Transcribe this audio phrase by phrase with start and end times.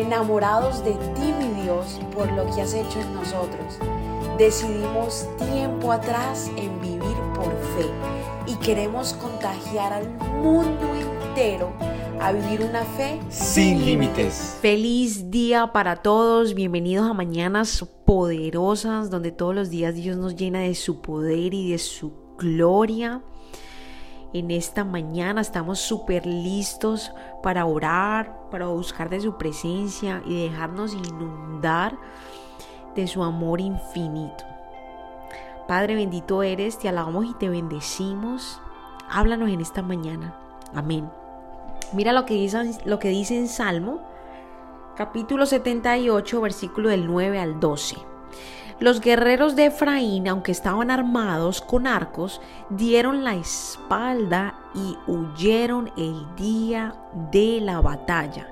[0.00, 3.78] enamorados de ti, mi Dios, por lo que has hecho en nosotros.
[4.38, 7.86] Decidimos tiempo atrás en vivir por fe
[8.46, 10.08] y queremos contagiar al
[10.42, 11.72] mundo entero
[12.20, 14.58] a vivir una fe sin límites.
[14.60, 20.60] Feliz día para todos, bienvenidos a Mañanas Poderosas, donde todos los días Dios nos llena
[20.60, 23.22] de su poder y de su gloria.
[24.32, 30.94] En esta mañana estamos súper listos para orar, para buscar de su presencia y dejarnos
[30.94, 31.98] inundar
[32.94, 34.44] de su amor infinito.
[35.66, 38.60] Padre bendito eres, te alabamos y te bendecimos.
[39.08, 40.36] Háblanos en esta mañana.
[40.74, 41.10] Amén.
[41.92, 44.00] Mira lo que dice, lo que dice en Salmo,
[44.94, 47.96] capítulo 78, versículo del 9 al 12.
[48.80, 56.24] Los guerreros de Efraín, aunque estaban armados con arcos, dieron la espalda y huyeron el
[56.34, 56.94] día
[57.30, 58.48] de la batalla.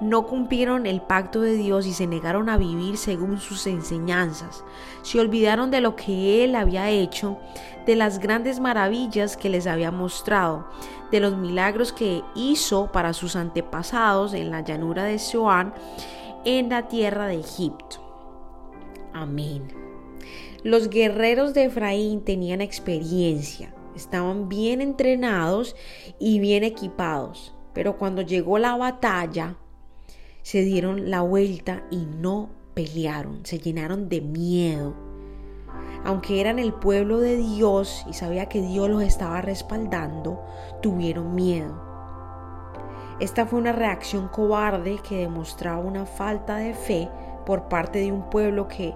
[0.00, 4.64] No cumplieron el pacto de Dios y se negaron a vivir según sus enseñanzas.
[5.02, 7.38] Se olvidaron de lo que Él había hecho,
[7.86, 10.66] de las grandes maravillas que les había mostrado,
[11.12, 15.72] de los milagros que hizo para sus antepasados en la llanura de Zoán,
[16.44, 18.07] en la tierra de Egipto.
[19.12, 19.68] Amén.
[20.64, 25.76] Los guerreros de Efraín tenían experiencia, estaban bien entrenados
[26.18, 29.56] y bien equipados, pero cuando llegó la batalla,
[30.42, 34.94] se dieron la vuelta y no pelearon, se llenaron de miedo.
[36.04, 40.42] Aunque eran el pueblo de Dios y sabía que Dios los estaba respaldando,
[40.80, 41.88] tuvieron miedo.
[43.20, 47.08] Esta fue una reacción cobarde que demostraba una falta de fe
[47.48, 48.94] por parte de un pueblo que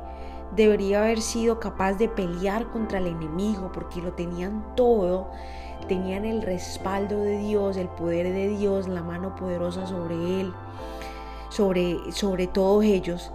[0.55, 5.31] debería haber sido capaz de pelear contra el enemigo porque lo tenían todo,
[5.89, 10.53] tenían el respaldo de Dios, el poder de Dios, la mano poderosa sobre él,
[11.49, 13.33] sobre, sobre todos ellos,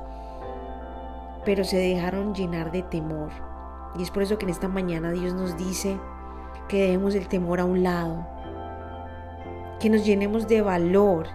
[1.43, 3.31] pero se dejaron llenar de temor.
[3.97, 5.99] Y es por eso que en esta mañana Dios nos dice
[6.67, 8.23] que dejemos el temor a un lado,
[9.79, 11.25] que nos llenemos de valor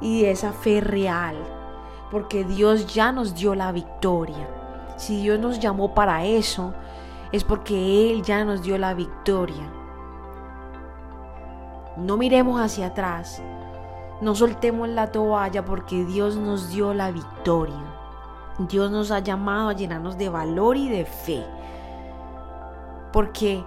[0.00, 1.59] y de esa fe real
[2.10, 4.48] porque Dios ya nos dio la victoria.
[4.96, 6.74] Si Dios nos llamó para eso,
[7.32, 9.70] es porque Él ya nos dio la victoria.
[11.96, 13.42] No miremos hacia atrás,
[14.20, 17.96] no soltemos la toalla porque Dios nos dio la victoria.
[18.58, 21.44] Dios nos ha llamado a llenarnos de valor y de fe,
[23.12, 23.64] porque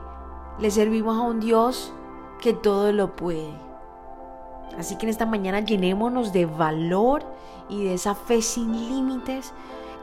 [0.60, 1.92] le servimos a un Dios
[2.42, 3.54] que todo lo puede.
[4.78, 7.24] Así que en esta mañana llenémonos de valor
[7.70, 9.54] y de esa fe sin límites.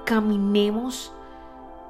[0.04, 1.12] Caminemos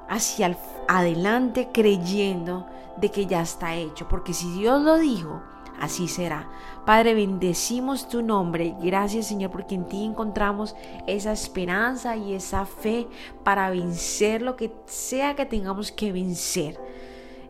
[0.09, 2.65] hacia adelante creyendo
[2.97, 4.07] de que ya está hecho.
[4.07, 5.41] Porque si Dios lo dijo,
[5.79, 6.49] así será.
[6.85, 8.75] Padre, bendecimos tu nombre.
[8.81, 10.75] Gracias Señor porque en ti encontramos
[11.07, 13.07] esa esperanza y esa fe
[13.43, 16.79] para vencer lo que sea que tengamos que vencer.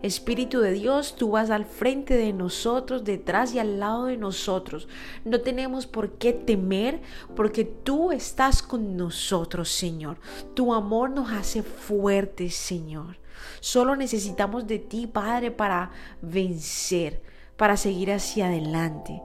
[0.03, 4.88] Espíritu de Dios, tú vas al frente de nosotros, detrás y al lado de nosotros.
[5.25, 7.01] No tenemos por qué temer
[7.35, 10.17] porque tú estás con nosotros, Señor.
[10.56, 13.17] Tu amor nos hace fuertes, Señor.
[13.59, 15.91] Solo necesitamos de ti, Padre, para
[16.22, 17.22] vencer,
[17.56, 19.22] para seguir hacia adelante.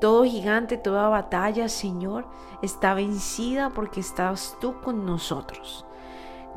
[0.00, 2.26] Todo gigante, toda batalla, Señor,
[2.60, 5.86] está vencida porque estás tú con nosotros.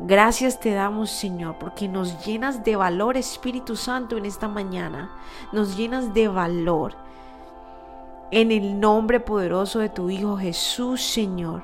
[0.01, 5.11] Gracias te damos, Señor, porque nos llenas de valor, Espíritu Santo, en esta mañana.
[5.51, 6.95] Nos llenas de valor.
[8.31, 11.63] En el nombre poderoso de tu Hijo Jesús, Señor,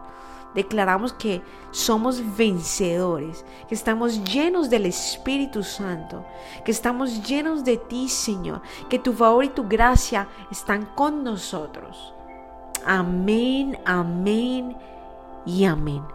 [0.54, 1.42] declaramos que
[1.72, 6.26] somos vencedores, que estamos llenos del Espíritu Santo,
[6.66, 12.14] que estamos llenos de ti, Señor, que tu favor y tu gracia están con nosotros.
[12.86, 14.76] Amén, amén
[15.46, 16.15] y amén.